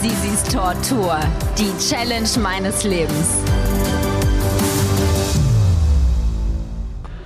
[0.00, 1.18] Sisis Tortur.
[1.58, 3.38] Die Challenge meines Lebens.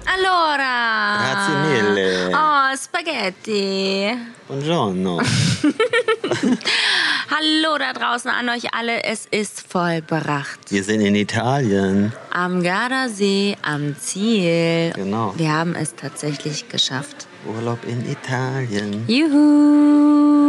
[0.06, 1.19] Allora.
[1.20, 2.30] Grazie mille.
[2.32, 4.16] Oh, Spaghetti.
[4.48, 5.20] Buongiorno.
[7.29, 9.04] Hallo da draußen an euch alle.
[9.04, 10.70] Es ist vollbracht.
[10.70, 12.14] Wir sind in Italien.
[12.30, 14.93] Am Gardasee, am Ziel.
[14.95, 15.34] Genau.
[15.36, 17.27] Wir haben es tatsächlich geschafft.
[17.45, 19.05] Urlaub in Italien.
[19.09, 20.41] Juhu!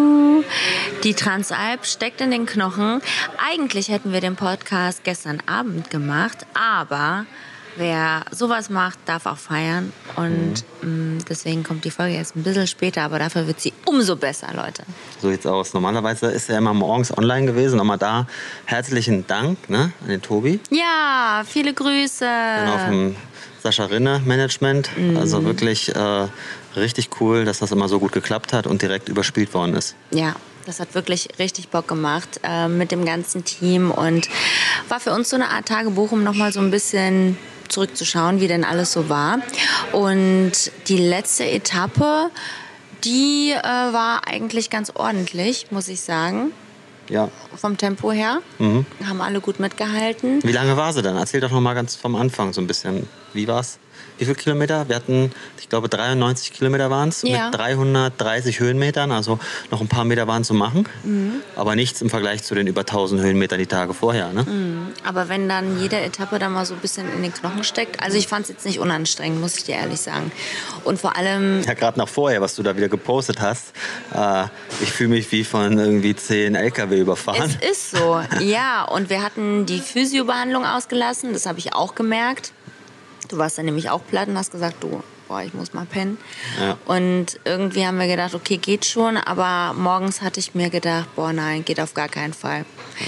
[1.03, 3.01] Die Transalp steckt in den Knochen.
[3.51, 7.25] Eigentlich hätten wir den Podcast gestern Abend gemacht, aber
[7.75, 9.91] wer sowas macht, darf auch feiern.
[10.15, 11.17] Und Mhm.
[11.17, 14.47] mh, deswegen kommt die Folge jetzt ein bisschen später, aber dafür wird sie umso besser,
[14.55, 14.83] Leute.
[15.21, 15.73] So sieht's aus.
[15.73, 17.77] Normalerweise ist er immer morgens online gewesen.
[17.77, 18.27] Nochmal da
[18.65, 20.59] herzlichen Dank ne, an den Tobi.
[20.69, 22.25] Ja, viele Grüße.
[22.59, 23.15] Genau, vom
[23.63, 24.89] Sascha Rinne Management.
[24.97, 25.17] Mhm.
[25.17, 26.27] Also wirklich äh,
[26.75, 29.95] richtig cool, dass das immer so gut geklappt hat und direkt überspielt worden ist.
[30.11, 30.35] Ja,
[30.65, 34.29] das hat wirklich richtig Bock gemacht äh, mit dem ganzen Team und
[34.89, 37.37] war für uns so eine Art Tagebuch, um nochmal so ein bisschen
[37.69, 39.39] zurückzuschauen, wie denn alles so war.
[39.91, 40.51] Und
[40.87, 42.29] die letzte Etappe,
[43.03, 46.51] die äh, war eigentlich ganz ordentlich, muss ich sagen,
[47.09, 47.29] Ja.
[47.55, 48.39] vom Tempo her.
[48.59, 48.85] Mhm.
[49.07, 50.41] Haben alle gut mitgehalten.
[50.43, 51.17] Wie lange war sie dann?
[51.17, 53.07] Erzähl doch noch mal ganz vom Anfang so ein bisschen.
[53.33, 53.79] Wie war's?
[54.19, 54.87] Wie viele Kilometer?
[54.87, 57.45] Wir hatten, ich glaube, 93 Kilometer waren es Ja.
[57.45, 59.11] mit 330 Höhenmetern.
[59.11, 59.39] Also
[59.71, 60.87] noch ein paar Meter waren zu machen.
[61.03, 61.41] Mhm.
[61.55, 64.31] Aber nichts im Vergleich zu den über 1000 Höhenmetern die Tage vorher.
[64.31, 64.45] Ne?
[65.03, 68.17] Aber wenn dann jede Etappe da mal so ein bisschen in den Knochen steckt, also
[68.17, 70.31] ich fand es jetzt nicht unanstrengend, muss ich dir ehrlich sagen.
[70.83, 73.73] Und vor allem Ja, gerade nach vorher, was du da wieder gepostet hast.
[74.13, 74.45] Äh,
[74.81, 77.51] ich fühle mich wie von irgendwie 10 LKW überfahren.
[77.61, 78.83] Es ist so, ja.
[78.83, 82.51] Und wir hatten die Physiobehandlung ausgelassen, das habe ich auch gemerkt.
[83.33, 86.19] Du warst dann nämlich auch platt und hast gesagt, du, boah, ich muss mal pennen.
[86.61, 86.77] Ja.
[86.85, 89.17] Und irgendwie haben wir gedacht, okay, geht schon.
[89.17, 92.63] Aber morgens hatte ich mir gedacht, boah, nein, geht auf gar keinen Fall.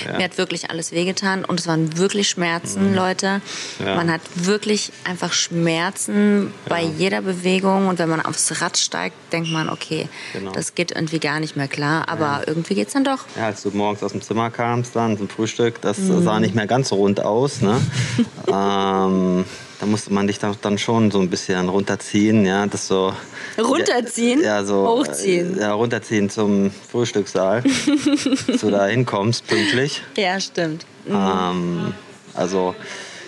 [0.07, 0.17] Ja.
[0.17, 3.39] Mir hat wirklich alles wehgetan und es waren wirklich Schmerzen, Leute.
[3.77, 3.85] Mhm.
[3.85, 3.95] Ja.
[3.97, 7.87] Man hat wirklich einfach Schmerzen bei jeder Bewegung.
[7.87, 10.51] Und wenn man aufs Rad steigt, denkt man, okay, Genau.
[10.53, 12.09] das geht irgendwie gar nicht mehr klar.
[12.09, 13.19] Aber irgendwie geht's dann doch.
[13.37, 16.23] Ja, als du morgens aus dem Zimmer kamst, dann zum Frühstück, das Mhm.
[16.23, 17.61] sah nicht mehr ganz so rund aus.
[17.61, 17.79] Ne?
[18.51, 19.45] ähm,
[19.79, 23.13] da musste man dich dann, schon so ein bisschen runterziehen, ja, das so.
[23.57, 24.41] Runterziehen?
[24.41, 24.87] Ja, so.
[24.87, 25.57] Hochziehen.
[25.59, 27.63] Ja, runterziehen zum Frühstückssaal,
[28.47, 30.01] dass du da hinkommst pünktlich.
[30.17, 30.85] Ja, stimmt.
[31.09, 31.93] Ähm,
[32.33, 32.75] also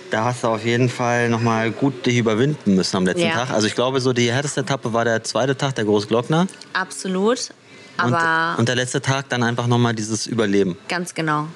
[0.09, 3.33] da hast du auf jeden Fall nochmal gut dich überwinden müssen am letzten Ja.
[3.33, 3.49] Tag.
[3.51, 6.47] Also ich glaube, so die härteste Etappe war der zweite Tag, der Großglockner.
[6.73, 7.49] Absolut.
[7.97, 10.77] Aber und, und der letzte Tag dann einfach nochmal dieses Überleben.
[10.87, 11.47] ganz genau.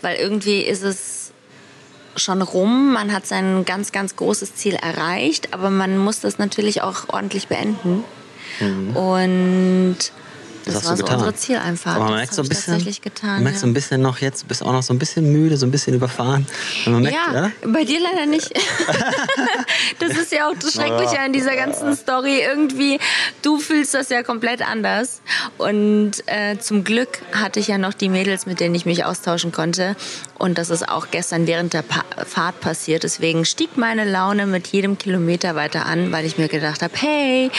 [0.00, 1.21] Weil irgendwie ist es
[2.16, 2.92] schon rum.
[2.92, 7.48] Man hat sein ganz, ganz großes Ziel erreicht, aber man muss das natürlich auch ordentlich
[7.48, 8.04] beenden.
[8.94, 9.96] Und
[10.64, 11.18] das, hast war du so getan.
[11.18, 11.96] unsere Zieleinfahrt.
[11.96, 13.42] Aber man das merkt so ein bisschen, getan.
[13.42, 13.70] merkt so ja.
[13.70, 15.94] ein bisschen noch jetzt, du bist auch noch so ein bisschen müde, so ein bisschen
[15.94, 16.46] überfahren.
[16.86, 17.50] Merkt, Ja, ja?
[17.66, 18.52] bei dir leider nicht.
[19.98, 22.40] das ist ja auch das Schreckliche an dieser ganzen Story.
[22.40, 22.98] Irgendwie,
[23.42, 25.20] du fühlst das ja komplett anders.
[25.58, 29.52] Und äh, zum Glück hatte ich ja noch die Mädels, mit denen ich mich austauschen
[29.52, 29.96] konnte.
[30.38, 33.04] Und das ist auch gestern während der pa Fahrt passiert.
[33.04, 37.50] Deswegen stieg meine Laune mit jedem Kilometer weiter an, weil ich mir gedacht habe, hey,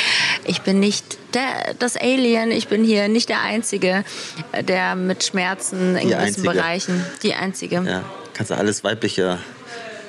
[0.46, 4.04] ich bin nicht der, das Alien, ich bin hier nicht der Einzige,
[4.52, 6.50] äh, der mit Schmerzen in Die gewissen Einzige.
[6.50, 7.76] Bereichen, die Einzige.
[7.86, 9.40] ja, kannst du alles weibliche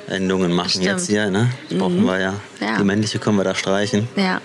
[0.08, 0.84] Endungen machen Stimmt.
[0.84, 0.90] Mhm.
[0.90, 1.50] jetzt hier, ne?
[1.70, 2.34] Das brauchen wir ja.
[2.60, 2.76] Ja.
[2.78, 4.08] Die männliche können wir da streichen.
[4.16, 4.40] ja.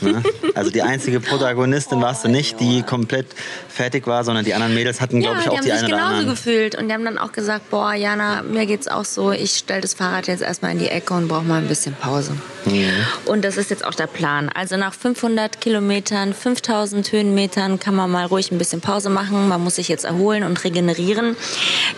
[0.00, 0.22] Ne?
[0.54, 3.26] Also die einzige Protagonistin warst du nicht, die komplett
[3.68, 5.84] fertig war, sondern die anderen Mädels hatten, glaube ich, die auch haben die sich einen
[5.88, 6.34] oder genauso anderen.
[6.34, 9.82] gefühlt und die haben dann auch gesagt, boah, Jana, mir geht's auch so, ich stelle
[9.82, 12.32] das Fahrrad jetzt erstmal in die Ecke und brauche mal ein bisschen Pause.
[12.66, 12.90] Mhm.
[13.26, 14.48] Und das ist jetzt auch der Plan.
[14.54, 19.48] Also nach 500 Kilometern, 5000 Höhenmetern kann man mal ruhig ein bisschen Pause machen.
[19.48, 21.36] Man muss sich jetzt erholen und regenerieren.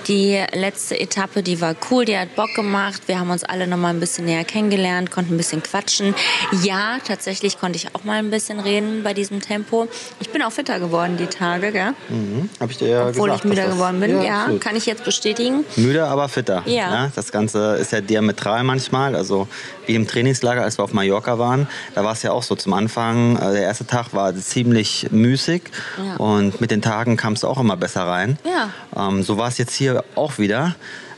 [0.07, 3.03] Die letzte Etappe, die war cool, die hat Bock gemacht.
[3.07, 6.15] Wir haben uns alle noch mal ein bisschen näher kennengelernt, konnten ein bisschen quatschen.
[6.63, 9.89] Ja, tatsächlich konnte ich auch mal ein bisschen reden bei diesem Tempo.
[10.21, 11.93] Ich bin auch fitter geworden die Tage, gell?
[12.09, 12.49] Mhm.
[12.61, 14.23] Hab ich dir ja Obwohl gesagt, ich müde dass das- geworden bin.
[14.23, 14.61] Ja, absolut.
[14.61, 15.65] kann ich jetzt bestätigen.
[15.77, 16.63] Müde, aber fitter.
[16.67, 17.11] Ja.
[17.15, 19.15] Das Ganze ist ja diametral manchmal.
[19.15, 19.49] Also
[19.87, 22.73] wie im Trainingslager, als wir auf Mallorca waren, da war es ja auch so zum
[22.73, 23.37] Anfang.
[23.37, 25.63] äh, Der erste Tag war ziemlich müßig
[26.05, 26.17] Ja.
[26.17, 28.39] und mit den Tagen kamst du auch immer besser rein.
[28.45, 29.09] Ja.
[29.09, 30.75] Ähm, so war es jetzt hier auch wieder.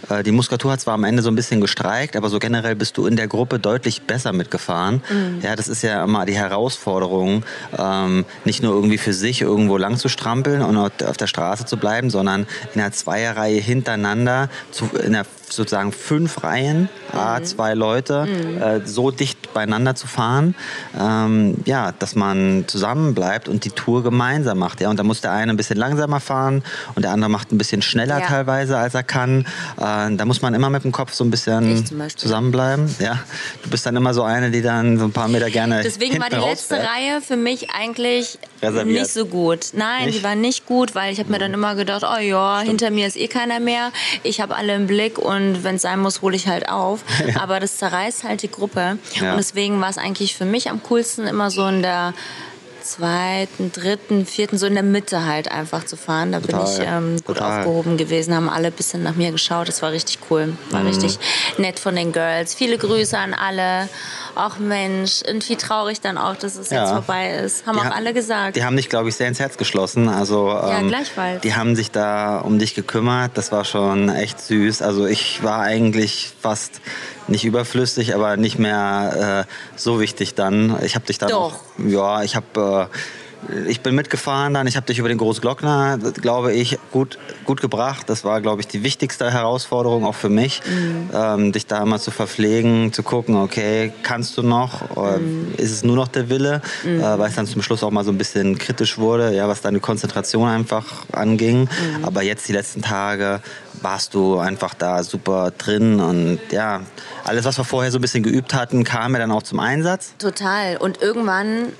[0.08, 2.96] Äh, Die Muskulatur hat zwar am Ende so ein bisschen gestreikt, aber so generell bist
[2.96, 5.02] du in der Gruppe deutlich besser mitgefahren.
[5.10, 5.40] Mhm.
[5.42, 7.44] Ja, das ist ja immer die Herausforderung,
[7.78, 11.64] ähm, nicht nur irgendwie für sich irgendwo lang zu strampeln und auf auf der Straße
[11.66, 17.74] zu bleiben, sondern in einer Zweierreihe hintereinander zu, in einer sozusagen fünf Reihen, A, zwei
[17.74, 18.28] Leute,
[18.60, 20.54] äh, so dicht beieinander zu fahren,
[20.98, 24.80] ähm, ja, dass man zusammen bleibt und die Tour gemeinsam macht.
[24.80, 24.90] Ja?
[24.90, 26.62] Und da muss der eine ein bisschen langsamer fahren
[26.94, 28.26] und der andere macht ein bisschen schneller Ja.
[28.26, 29.40] teilweise, als er kann.
[29.76, 31.84] Äh, da muss man immer mit dem Kopf so ein bisschen
[32.16, 32.94] zusammenbleiben.
[33.00, 33.18] Ja?
[33.62, 36.28] Du bist dann immer so eine, die dann so ein paar Meter gerne Deswegen war
[36.28, 36.86] die letzte rausfährt.
[36.88, 39.00] Reihe für mich eigentlich Reserviert.
[39.00, 39.68] nicht so gut.
[39.72, 40.18] Nein, Nicht?
[40.18, 43.06] die war nicht gut, weil ich habe mir dann immer gedacht, oh ja, hinter mir
[43.06, 43.90] ist eh keiner mehr.
[44.22, 47.00] Ich habe alle im Blick und wenn es sein muss, hole ich halt auf.
[47.40, 48.98] Aber das zerreißt halt die Gruppe.
[49.20, 49.32] Ja.
[49.32, 52.14] Und deswegen war es eigentlich für mich am coolsten immer so in der
[52.82, 56.32] zweiten, dritten, vierten, so in der Mitte halt einfach zu fahren.
[56.32, 56.72] Da bin Total.
[56.72, 57.60] ich ähm, gut Total.
[57.60, 59.68] aufgehoben gewesen, haben alle ein bisschen nach mir geschaut.
[59.68, 60.46] Das war richtig cool.
[60.46, 60.56] Mhm.
[60.70, 61.18] War richtig
[61.58, 62.54] nett von den Girls.
[62.54, 63.88] Viele Grüße an alle.
[64.36, 66.82] Ach Mensch, irgendwie traurig dann auch, dass es Ja.
[66.82, 67.66] jetzt vorbei ist.
[67.66, 68.56] Haben Die auch ha- alle gesagt.
[68.56, 70.08] Die haben dich, glaube ich, sehr ins Herz geschlossen.
[70.08, 71.40] Also, ähm, gleichfalls.
[71.42, 73.32] Die haben sich da um dich gekümmert.
[73.34, 74.82] Das war schon echt süß.
[74.82, 76.80] Also ich war eigentlich fast
[77.28, 80.76] nicht überflüssig, aber nicht mehr äh, so wichtig dann.
[80.82, 81.54] Ich habe dich dann Doch.
[81.54, 82.96] auch, ja, ich habe äh,
[83.66, 84.66] ich bin mitgefahren dann.
[84.66, 88.08] Ich habe dich über den Großglockner, glaube ich, gut, gut gebracht.
[88.08, 90.62] Das war, glaube ich, die wichtigste Herausforderung auch für mich,
[91.12, 94.96] ähm, dich da immer zu verpflegen, zu gucken, okay, kannst du noch?
[94.96, 95.20] Oder
[95.56, 96.62] Ist es nur noch der Wille?
[96.84, 99.60] Äh, weil es dann zum Schluss auch mal so ein bisschen kritisch wurde, ja, was
[99.60, 101.68] deine Konzentration einfach anging.
[102.02, 103.40] Aber jetzt die letzten Tage
[103.82, 106.80] warst du einfach da super drin und ja,
[107.24, 110.14] alles, was wir vorher so ein bisschen geübt hatten, kam ja dann auch zum Einsatz.
[110.18, 110.76] Total.
[110.76, 111.72] Und irgendwann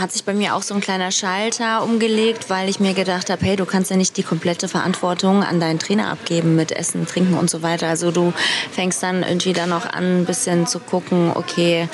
[0.00, 3.44] hat sich bei mir auch so ein kleiner Schalter umgelegt, weil ich mir gedacht habe,
[3.44, 7.34] hey, du kannst ja nicht die komplette Verantwortung an deinen Trainer abgeben mit Essen, Trinken
[7.34, 7.88] und so weiter.
[7.88, 8.32] Also du
[8.72, 11.88] fängst dann irgendwie dann noch an, ein bisschen zu gucken, okay,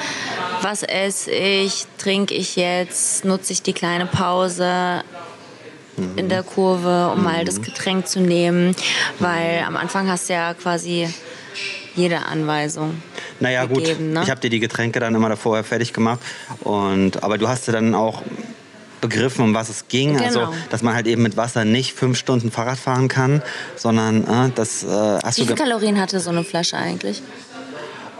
[0.62, 5.02] was esse ich, trinke ich jetzt, nutze ich die kleine Pause
[6.16, 8.74] in der Kurve, um mal das Getränk zu nehmen,
[9.18, 11.08] weil am Anfang hast du ja quasi
[11.94, 13.02] jede Anweisung.
[13.40, 14.22] Naja, gut, gegeben, ne?
[14.22, 16.20] ich habe dir die Getränke dann immer davor fertig gemacht.
[16.60, 18.22] Und, aber du hast ja dann auch
[19.00, 20.18] begriffen, um was es ging.
[20.20, 20.54] Also, Genau.
[20.70, 23.42] dass man halt eben mit Wasser nicht fünf Stunden Fahrrad fahren kann,
[23.76, 27.22] sondern äh, das äh, hast Wie viele Kalorien hatte so eine Flasche eigentlich?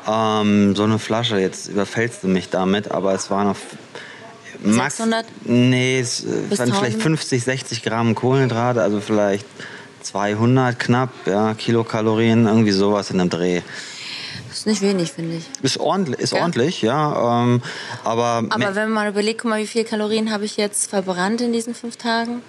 [0.09, 1.39] ähm, so eine Flasche.
[1.39, 3.57] Jetzt überfällst du mich damit, aber es waren noch
[4.65, 5.27] 600?
[5.45, 6.29] Nee, es äh,
[6.59, 7.03] waren vielleicht 1000?
[7.03, 9.47] 50, 60 Gramm Kohlenhydrate, also vielleicht
[10.03, 13.63] 200 knapp, ja, Kilokalorien, irgendwie sowas in einem Dreh.
[14.49, 15.45] Das ist nicht wenig, finde ich.
[15.63, 16.43] Ist ordentlich, ist Ja.
[16.43, 17.43] ordentlich, ja.
[17.45, 17.63] Ähm,
[18.05, 21.41] aber Aber wenn man mal überlegt, guck mal, wie viele Kalorien habe ich jetzt verbrannt
[21.41, 22.43] in diesen fünf Tagen?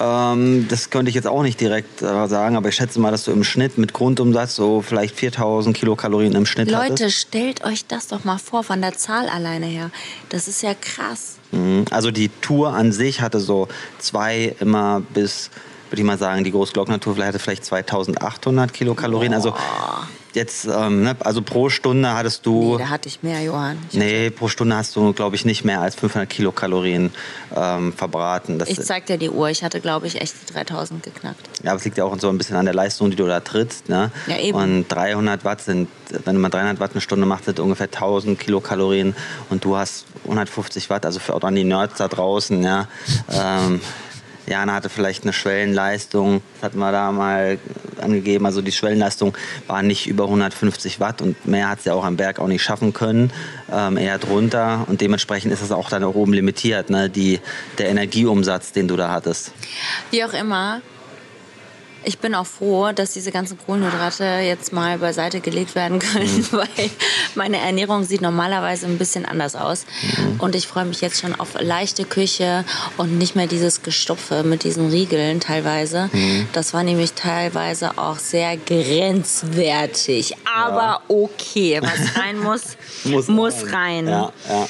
[0.00, 3.24] Ähm, das könnte ich jetzt auch nicht direkt äh, sagen, aber ich schätze mal, dass
[3.24, 7.16] du im Schnitt mit Grundumsatz so vielleicht 4000 Kilokalorien im Schnitt Leute, hattest.
[7.18, 9.90] stellt euch das doch mal vor, von der Zahl alleine her.
[10.30, 11.36] Das ist ja krass.
[11.50, 11.84] Mhm.
[11.90, 15.50] Also die Tour an sich hatte so zwei immer bis,
[15.94, 19.32] würde ich mal sagen, die Großglockner-Tour vielleicht hatte vielleicht 2800 Kilokalorien.
[19.32, 19.54] Also
[20.32, 22.72] jetzt, ähm, ne, also pro Stunde hattest du...
[22.72, 23.78] Nee, da hatte ich mehr, Johann.
[23.92, 27.12] Ich, Nee, pro Stunde hast du, glaube ich, nicht mehr als 500 Kilokalorien
[27.54, 28.58] ähm, verbraten.
[28.58, 29.50] Das, ich zeig dir die Uhr.
[29.50, 31.48] Ich hatte, glaube ich, echt die 3000 geknackt.
[31.62, 33.38] Ja, aber es liegt ja auch so ein bisschen an der Leistung, die du da
[33.38, 33.88] trittst.
[33.88, 34.10] Ne?
[34.26, 34.58] Ja, eben.
[34.58, 35.88] Und 300 Watt sind,
[36.24, 39.14] wenn man 300 Watt eine Stunde macht, sind ungefähr 1000 Kilokalorien.
[39.48, 42.60] Und du hast 150 Watt, also für auch an die Nerds da draußen.
[42.64, 42.88] Ja.
[43.30, 43.80] Ähm,
[44.46, 47.58] Jana hatte vielleicht eine Schwellenleistung, das hatten wir da mal
[48.00, 48.46] angegeben.
[48.46, 49.36] Also die Schwellenleistung
[49.66, 52.92] war nicht über 150 Watt und mehr hat sie auch am Berg auch nicht schaffen
[52.92, 53.32] können,
[53.72, 54.84] ähm, eher drunter.
[54.86, 57.08] Und dementsprechend ist es auch dann auch oben limitiert, ne?
[57.08, 57.40] die,
[57.78, 59.52] der Energieumsatz, den du da hattest.
[60.10, 60.80] Wie auch immer,
[62.04, 66.46] ich bin auch froh, dass diese ganzen Kohlenhydrate jetzt mal beiseite gelegt werden können, Mhm.
[66.52, 66.90] weil
[67.34, 69.86] meine Ernährung sieht normalerweise ein bisschen anders aus.
[70.02, 70.40] Mhm.
[70.40, 72.64] Und ich freue mich jetzt schon auf leichte Küche
[72.96, 76.08] und nicht mehr dieses Gestopfe mit diesen Riegeln teilweise.
[76.12, 76.48] Mhm.
[76.52, 80.36] Das war nämlich teilweise auch sehr grenzwertig.
[80.54, 82.76] Aber okay, was rein muss,
[83.28, 84.06] muss, rein.
[84.08, 84.66] Ja, ja.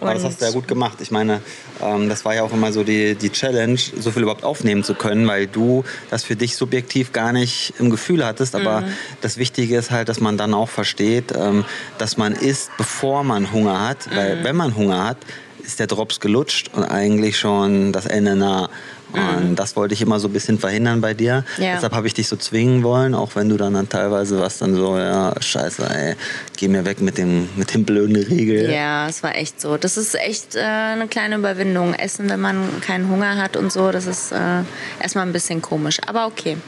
[0.00, 0.98] Aber das hast du ja gut gemacht.
[1.00, 1.40] Ich meine,
[1.82, 4.94] ähm, das war ja auch immer so die, die Challenge, so viel überhaupt aufnehmen zu
[4.94, 8.54] können, weil du das für dich subjektiv gar nicht im Gefühl hattest.
[8.54, 8.92] Aber Mhm.
[9.20, 11.64] das Wichtige ist halt, dass man dann auch versteht, ähm,
[11.98, 14.06] dass man isst, bevor man Hunger hat.
[14.06, 14.16] Mhm.
[14.16, 15.18] Weil wenn man Hunger hat,
[15.64, 18.70] ist der Drops gelutscht und eigentlich schon das Ende nah.
[19.12, 21.44] Und das wollte ich immer so ein bisschen verhindern bei dir.
[21.56, 21.64] Mhm.
[21.64, 21.74] Ja.
[21.74, 24.74] Deshalb habe ich dich so zwingen wollen, auch wenn du dann, dann teilweise was dann
[24.74, 26.14] so, ja, scheiße, ey,
[26.56, 28.70] geh mir weg mit dem, mit dem blöden Riegel.
[28.70, 29.76] Ja, es war echt so.
[29.76, 31.94] Das ist echt äh, eine kleine Überwindung.
[31.94, 34.62] Essen, wenn man keinen Hunger hat und so, das ist äh,
[35.00, 35.98] erstmal ein bisschen komisch.
[36.06, 36.58] Aber okay.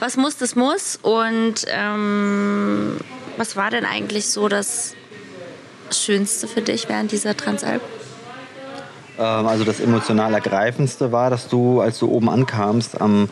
[0.00, 0.98] Was muss, das muss.
[1.02, 2.96] Und ähm,
[3.36, 4.94] was war denn eigentlich so das
[5.90, 7.82] Schönste für dich während dieser Transalp?
[9.18, 13.28] Ähm, also das emotional ergreifendste war, dass du, als du oben ankamst, am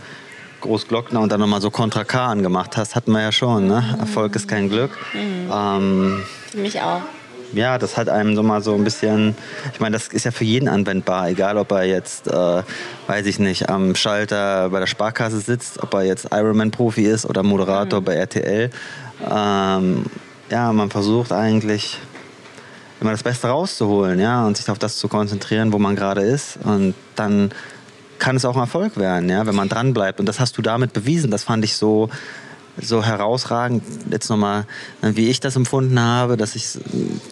[0.61, 3.67] Großglockner und dann nochmal so Contra K angemacht hast, hatten wir ja schon.
[3.67, 3.83] Ne?
[3.95, 4.01] Mhm.
[4.01, 4.91] Erfolg ist kein Glück.
[5.15, 5.51] Mhm.
[5.53, 7.03] Ähm, Für mich auch.
[7.53, 9.35] Ja, das hat einem so mal so ein bisschen,
[9.73, 12.63] ich meine, das ist ja für jeden anwendbar, egal ob er jetzt, äh,
[13.09, 17.43] weiß ich nicht, am Schalter bei der Sparkasse sitzt, ob er jetzt Ironman-Profi ist oder
[17.43, 18.05] Moderator mhm.
[18.05, 18.71] bei RTL.
[19.29, 20.05] Ähm,
[20.49, 21.99] ja, man versucht eigentlich
[23.01, 26.59] immer das Beste rauszuholen, ja, und sich auf das zu konzentrieren, wo man gerade ist.
[26.63, 27.51] Und dann
[28.19, 30.21] kann es auch ein Erfolg werden, ja, wenn man dran bleibt.
[30.21, 31.31] Und das hast du damit bewiesen.
[31.31, 32.11] Das fand ich so,
[32.81, 33.83] so herausragend.
[34.11, 34.67] Jetzt nochmal,
[35.01, 36.79] wie ich das empfunden habe, dass ich,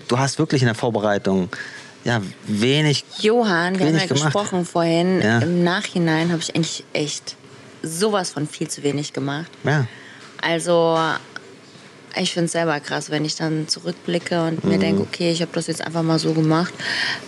[0.08, 1.50] du hast wirklich in der Vorbereitung
[2.04, 3.04] ja, wenig.
[3.20, 4.32] Johann, wir wenig haben ja gemacht.
[4.32, 5.20] gesprochen vorhin.
[5.20, 5.40] Ja.
[5.40, 7.36] Im Nachhinein habe ich eigentlich echt
[7.82, 9.50] sowas von viel zu wenig gemacht.
[9.64, 9.86] Ja.
[10.40, 10.98] Also
[12.18, 14.70] ich finde es selber krass, wenn ich dann zurückblicke und mhm.
[14.70, 16.74] mir denke, okay, ich habe das jetzt einfach mal so gemacht.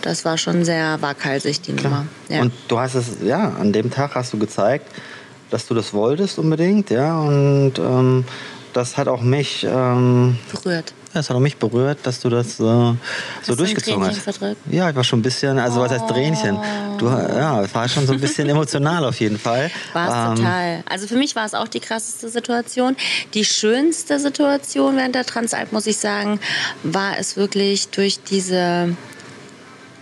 [0.01, 2.05] Das war schon sehr waghalsig, die Nummer.
[2.29, 2.41] Ja.
[2.41, 4.87] Und du hast es, ja, an dem Tag hast du gezeigt,
[5.49, 7.19] dass du das wolltest unbedingt, ja.
[7.19, 8.25] Und ähm,
[8.73, 10.93] das hat auch mich ähm, berührt.
[11.13, 12.95] Es hat auch mich berührt, dass du das äh, so
[13.47, 14.19] hast durchgezogen hast.
[14.19, 14.61] Verdrückt?
[14.69, 16.57] Ja, ich war schon ein bisschen, also was heißt Tränchen?
[16.97, 19.69] Du, ja, es war schon so ein bisschen emotional auf jeden Fall.
[19.91, 20.83] War es ähm, total.
[20.89, 22.95] Also für mich war es auch die krasseste Situation.
[23.33, 26.39] Die schönste Situation während der Transalp, muss ich sagen,
[26.83, 28.95] war es wirklich durch diese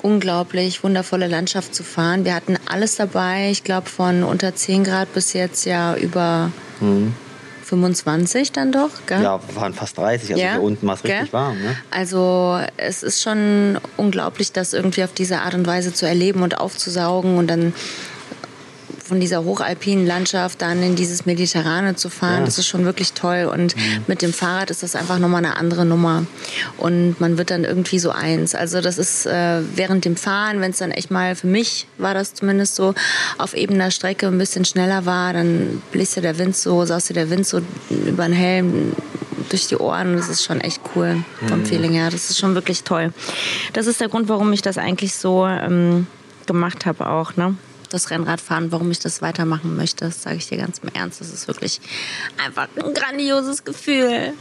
[0.01, 2.23] unglaublich wundervolle Landschaft zu fahren.
[2.23, 7.13] Wir hatten alles dabei, ich glaube von unter 10 Grad bis jetzt ja über mhm.
[7.69, 9.21] 25 dann doch, gell?
[9.21, 11.57] Ja, wir waren fast 30, also ja, hier unten war es richtig warm.
[11.61, 11.75] Ne?
[11.91, 16.59] Also es ist schon unglaublich, das irgendwie auf diese Art und Weise zu erleben und
[16.59, 17.73] aufzusaugen und dann
[19.09, 22.45] von dieser hochalpinen Landschaft dann in dieses Mediterrane zu fahren, ja.
[22.45, 23.49] das ist schon wirklich toll.
[23.51, 24.03] Und mhm.
[24.07, 26.25] mit dem Fahrrad ist das einfach nochmal eine andere Nummer.
[26.77, 28.55] Und man wird dann irgendwie so eins.
[28.55, 32.13] Also das ist äh, während dem Fahren, wenn es dann echt mal, für mich war
[32.13, 32.93] das zumindest so,
[33.37, 37.45] auf ebener Strecke ein bisschen schneller war, dann bläste der Wind so, sauste der Wind
[37.45, 38.93] so über den Helm
[39.49, 40.15] durch die Ohren.
[40.15, 41.65] Das ist schon echt cool vom mhm.
[41.65, 42.09] Feeling her.
[42.11, 43.11] Das ist schon wirklich toll.
[43.73, 46.07] Das ist der Grund, warum ich das eigentlich so ähm,
[46.45, 47.35] gemacht habe auch.
[47.35, 47.55] Ne?
[47.89, 50.05] Das Rennradfahren, warum ich das weitermachen möchte.
[50.05, 51.21] Das sage ich dir ganz im Ernst.
[51.21, 51.81] Das ist wirklich
[52.43, 54.33] einfach ein grandioses Gefühl.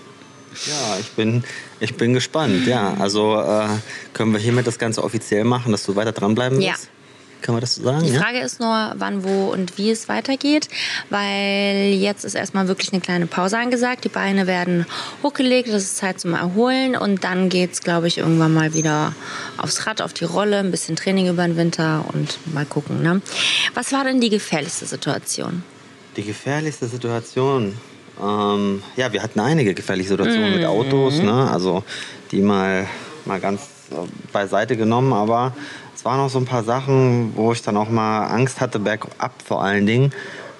[0.66, 1.44] Ja, ich bin,
[1.80, 2.66] ich bin gespannt.
[2.66, 3.68] Ja, also äh,
[4.12, 6.84] können wir hiermit das Ganze offiziell machen, dass du weiter dranbleiben willst?
[6.84, 6.97] Ja.
[7.40, 8.04] Kann man das so sagen?
[8.04, 8.44] Die Frage ja?
[8.44, 10.68] ist nur, wann, wo und wie es weitergeht,
[11.10, 14.04] weil jetzt ist erstmal wirklich eine kleine Pause angesagt.
[14.04, 14.86] Die Beine werden
[15.22, 19.14] hochgelegt, das ist Zeit zum Erholen und dann geht es, glaube ich, irgendwann mal wieder
[19.56, 23.02] aufs Rad, auf die Rolle, ein bisschen Training über den Winter und mal gucken.
[23.02, 23.22] Ne?
[23.74, 25.62] Was war denn die gefährlichste Situation?
[26.16, 27.76] Die gefährlichste Situation?
[28.20, 30.56] Ähm, ja, wir hatten einige gefährliche Situationen mhm.
[30.56, 31.48] mit Autos, ne?
[31.50, 31.84] also
[32.32, 32.86] die mal,
[33.24, 33.60] mal ganz
[34.32, 35.54] beiseite genommen, aber
[35.98, 39.32] es waren noch so ein paar Sachen, wo ich dann auch mal Angst hatte, bergab
[39.44, 40.12] vor allen Dingen,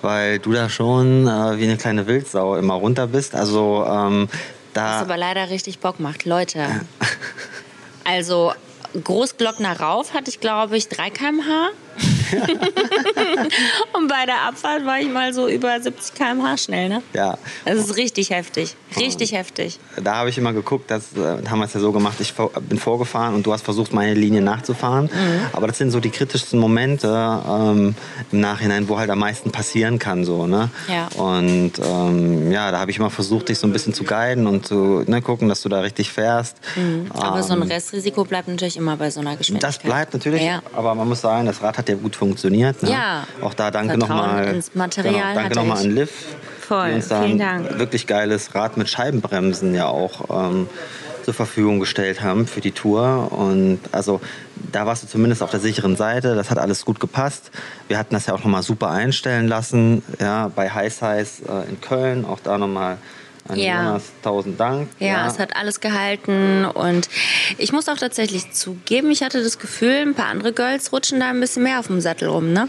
[0.03, 3.37] weil du da schon äh, wie eine kleine Wildsau immer runter bist.
[3.37, 4.29] Also ähm,
[4.75, 4.97] da.
[4.97, 6.67] Was aber leider richtig Bock macht, Leute.
[8.05, 8.53] also
[9.05, 11.69] Großglockner rauf hatte ich, glaube ich, 3 km/h.
[13.93, 17.03] und bei der Abfahrt war ich mal so über 70 km/h schnell, ne?
[17.13, 17.39] Ja.
[17.65, 18.75] Das ist richtig heftig.
[18.97, 19.79] Richtig und heftig.
[20.03, 22.79] Da habe ich immer geguckt, das äh, haben wir es ja so gemacht, ich bin
[22.79, 25.07] vorgefahren und du hast versucht, meine Linie nachzufahren.
[25.07, 25.47] Mhm.
[25.53, 27.95] Aber das sind so die kritischsten Momente ähm,
[28.33, 30.25] im Nachhinein, wo halt am meisten passieren kann.
[30.25, 30.71] So, ne?
[30.89, 31.09] Ja.
[31.23, 34.67] Und ähm, ja, da habe ich immer versucht, dich so ein bisschen zu guiden und
[34.67, 36.57] zu ne, gucken, dass du da richtig fährst.
[36.77, 37.07] Mhm.
[37.11, 39.69] Aber ähm, so ein ähm, Restrisiko bleibt natürlich immer bei so einer Geschwindigkeit.
[39.69, 40.63] Das bleibt natürlich, ja.
[40.75, 42.83] aber man muss sagen, das Rad hat ja gut funktioniert.
[42.83, 42.91] Ne?
[42.91, 43.27] Ja.
[43.41, 44.61] Auch da danke nochmal.
[44.75, 46.11] genau, danke nochmal an Liv.
[46.61, 47.79] Voll, die uns da vielen Dank.
[47.79, 50.69] wirklich geiles Rad mit Scheibenbremsen ja auch ähm,
[51.25, 53.33] zur Verfügung gestellt haben für die Tour.
[53.33, 54.21] Und also
[54.73, 56.35] da warst du zumindest auf der sicheren Seite.
[56.35, 57.51] Das hat alles gut gepasst.
[57.87, 60.03] Wir hatten das ja auch nochmal super einstellen lassen.
[60.21, 62.25] Ja, bei High Size äh, in Köln.
[62.25, 62.99] Auch da nochmal
[63.49, 63.85] an ja.
[63.87, 64.89] Jonas, tausend Dank.
[64.99, 67.09] Ja, ja, es hat alles gehalten und
[67.59, 71.29] ich muss auch tatsächlich zugeben, ich hatte das Gefühl, ein paar andere Girls rutschen da
[71.31, 72.69] ein bisschen mehr auf dem Sattel rum, ne?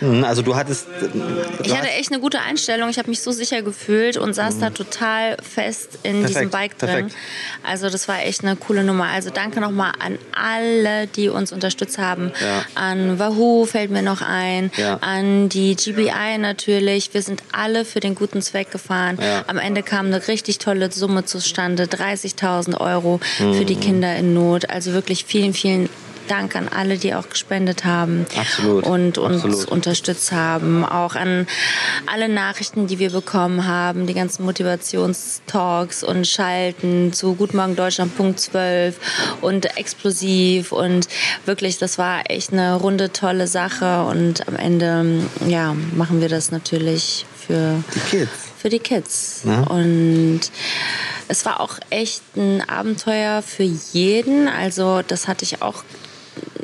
[0.00, 0.86] Mhm, also du hattest.
[1.00, 2.88] Du ich hatte echt eine gute Einstellung.
[2.90, 4.60] Ich habe mich so sicher gefühlt und saß mhm.
[4.60, 6.88] da total fest in perfekt, diesem Bike drin.
[6.88, 7.16] Perfekt.
[7.62, 9.06] Also das war echt eine coole Nummer.
[9.06, 12.32] Also danke nochmal an alle, die uns unterstützt haben.
[12.40, 12.64] Ja.
[12.74, 14.70] An Wahoo fällt mir noch ein.
[14.76, 14.98] Ja.
[15.00, 17.14] An die GBI natürlich.
[17.14, 19.18] Wir sind alle für den guten Zweck gefahren.
[19.20, 19.44] Ja.
[19.46, 21.84] Am Ende kam eine richtig tolle Summe zustande.
[21.84, 23.54] 30.000 Euro mhm.
[23.54, 24.70] für die Kinder in Not.
[24.70, 25.88] Also wirklich vielen, vielen
[26.26, 28.84] Dank an alle, die auch gespendet haben Absolut.
[28.84, 29.68] und uns Absolut.
[29.68, 30.84] unterstützt haben.
[30.84, 31.46] Auch an
[32.06, 38.16] alle Nachrichten, die wir bekommen haben, die ganzen Motivationstalks und Schalten zu Guten Morgen Deutschland
[38.16, 38.98] Punkt 12
[39.40, 41.08] und explosiv und
[41.44, 46.50] wirklich, das war echt eine runde tolle Sache und am Ende ja, machen wir das
[46.50, 48.30] natürlich für die Kids.
[48.58, 49.42] Für die Kids.
[49.44, 49.62] Ja.
[49.62, 50.40] Und
[51.28, 54.48] es war auch echt ein Abenteuer für jeden.
[54.48, 55.84] Also das hatte ich auch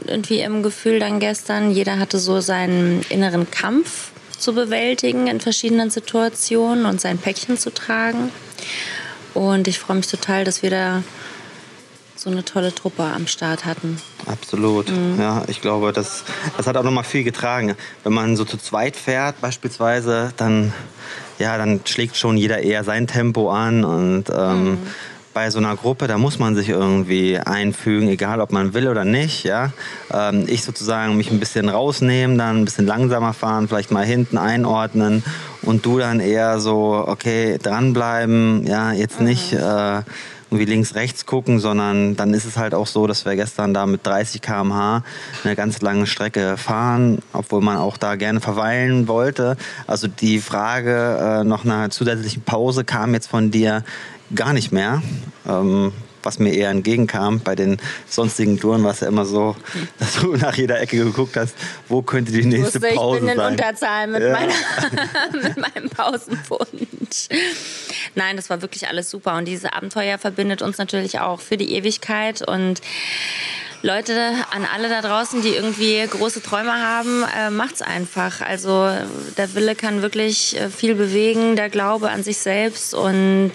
[0.07, 1.71] irgendwie im Gefühl dann gestern.
[1.71, 7.73] Jeder hatte so seinen inneren Kampf zu bewältigen in verschiedenen Situationen und sein Päckchen zu
[7.73, 8.31] tragen.
[9.35, 11.03] Und ich freue mich total, dass wir da
[12.17, 14.01] so eine tolle Truppe am Start hatten.
[14.27, 14.91] Absolut.
[14.91, 15.19] Mhm.
[15.19, 16.25] Ja, ich glaube, das,
[16.57, 17.75] das hat auch noch mal viel getragen.
[18.05, 20.73] Wenn man so zu zweit fährt, beispielsweise, dann,
[21.39, 24.79] ja, dann schlägt schon jeder eher sein Tempo an und ähm, mhm
[25.33, 29.05] bei so einer Gruppe, da muss man sich irgendwie einfügen, egal ob man will oder
[29.05, 29.45] nicht.
[29.45, 29.73] Ja?
[30.13, 34.39] Ähm, ich sozusagen mich ein bisschen rausnehmen, dann ein bisschen langsamer fahren, vielleicht mal hinten
[34.39, 35.23] einordnen
[35.63, 39.27] und du dann eher so, okay, dranbleiben, ja, jetzt mhm.
[39.27, 40.03] nicht äh,
[40.53, 43.87] irgendwie links, rechts gucken, sondern dann ist es halt auch so, dass wir gestern da
[43.87, 45.03] mit 30 km/h
[45.45, 49.57] eine ganz lange Strecke fahren, obwohl man auch da gerne verweilen wollte.
[49.87, 53.83] Also die Frage äh, nach einer zusätzlichen Pause kam jetzt von dir,
[54.35, 55.03] gar nicht mehr.
[55.47, 57.41] Ähm, was mir eher entgegenkam.
[57.41, 59.57] Bei den sonstigen Touren war es ja immer so,
[59.99, 61.55] dass du nach jeder Ecke geguckt hast,
[61.89, 63.29] wo könnte die nächste Wusste, Pause sein.
[63.29, 64.33] Ich bin in Unterzahl mit, ja.
[64.33, 64.53] meiner,
[65.43, 67.29] mit meinem Pausenbund.
[68.15, 69.37] Nein, das war wirklich alles super.
[69.37, 72.47] Und dieses Abenteuer verbindet uns natürlich auch für die Ewigkeit.
[72.47, 72.81] Und
[73.83, 78.41] Leute, an alle da draußen, die irgendwie große Träume haben, äh, macht's einfach.
[78.41, 78.89] Also
[79.37, 83.51] der Wille kann wirklich äh, viel bewegen, der Glaube an sich selbst und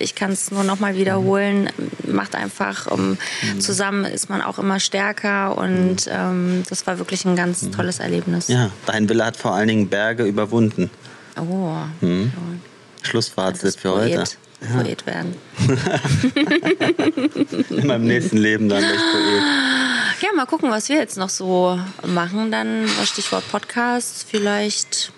[0.00, 1.70] ich kann es nur noch mal wiederholen.
[2.06, 3.16] Macht einfach, um,
[3.58, 8.48] zusammen ist man auch immer stärker und ähm, das war wirklich ein ganz tolles Erlebnis.
[8.48, 10.90] Ja, dein Wille hat vor allen Dingen Berge überwunden.
[11.36, 11.74] Oh.
[12.00, 12.32] Mhm.
[13.02, 14.18] Schlussfazit für Poet.
[14.18, 14.30] heute
[14.60, 14.82] ja.
[14.82, 15.36] Poet werden.
[17.70, 19.42] In meinem nächsten Leben dann echt Poet.
[20.22, 22.50] Ja, mal gucken, was wir jetzt noch so machen.
[22.50, 24.26] Dann Stichwort Podcast.
[24.28, 25.12] Vielleicht,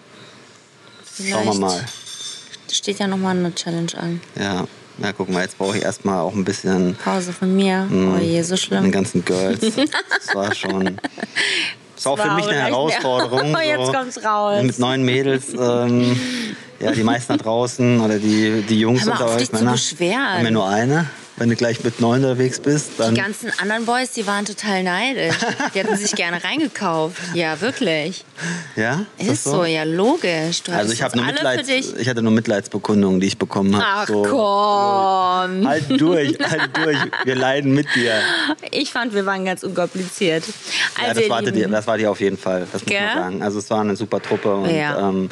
[1.05, 1.85] vielleicht Schauen wir mal.
[2.73, 4.21] Steht ja nochmal eine Challenge an.
[4.39, 4.65] Ja.
[4.99, 6.97] Na, guck mal, jetzt brauche ich erstmal auch ein bisschen.
[7.03, 7.87] Pause von mir.
[7.89, 8.83] Mh, oh je, so schlimm.
[8.85, 9.61] Den ganzen Girls.
[10.27, 10.99] Das war schon.
[11.97, 13.55] Das war auch für mich eine Herausforderung.
[13.55, 14.63] Oh, jetzt so kommt's raus.
[14.63, 15.53] Mit neun Mädels.
[15.55, 16.19] Ähm,
[16.81, 19.53] ja, die meisten da draußen oder die, die Jungs Hör mal unter auf, euch dich
[19.53, 19.77] Männer.
[19.77, 20.19] Zu beschweren.
[20.19, 21.07] Haben ja nur eine.
[21.37, 23.15] Wenn du gleich mit neun unterwegs bist, dann.
[23.15, 25.35] Die ganzen anderen Boys, die waren total neidisch.
[25.75, 27.17] Die hatten sich gerne reingekauft.
[27.35, 28.25] Ja, wirklich.
[28.77, 29.07] Ja?
[29.19, 29.51] Ist, ist so?
[29.53, 29.65] so?
[29.65, 30.63] ja, logisch.
[30.63, 33.85] Du also ich habe nur Mitleids, ich hatte nur Mitleidsbekundungen, die ich bekommen habe.
[33.87, 35.63] Ach so, komm.
[35.63, 35.69] So.
[35.69, 36.99] Halt durch, halt durch.
[37.25, 38.21] Wir leiden mit dir.
[38.71, 40.45] Ich fand, wir waren ganz unkompliziert.
[40.95, 43.01] Also ja, das, war die, das war die auf jeden Fall, das muss Gell?
[43.01, 43.43] man sagen.
[43.43, 45.09] Also es war eine super Truppe und ja.
[45.09, 45.31] ähm,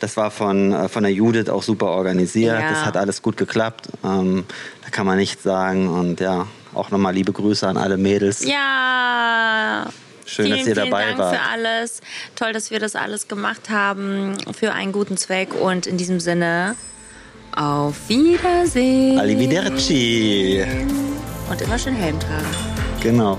[0.00, 2.60] das war von, äh, von der Judith auch super organisiert.
[2.60, 2.70] Ja.
[2.70, 3.88] Das hat alles gut geklappt.
[4.04, 4.44] Ähm,
[4.84, 5.88] da kann man nichts sagen.
[5.88, 8.44] Und ja, auch nochmal liebe Grüße an alle Mädels.
[8.44, 9.86] Ja.
[10.24, 11.36] Schön, vielen, dass ihr dabei vielen Dank wart.
[11.36, 12.00] für alles.
[12.36, 15.54] Toll, dass wir das alles gemacht haben für einen guten Zweck.
[15.54, 16.76] Und in diesem Sinne,
[17.56, 19.18] auf Wiedersehen.
[19.18, 20.64] Arrivederci.
[21.50, 22.46] Und immer schön Helm tragen.
[23.00, 23.38] Genau.